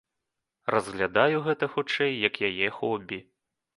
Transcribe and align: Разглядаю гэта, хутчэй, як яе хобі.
Разглядаю 0.75 1.43
гэта, 1.47 1.69
хутчэй, 1.75 2.11
як 2.27 2.43
яе 2.51 2.67
хобі. 2.79 3.25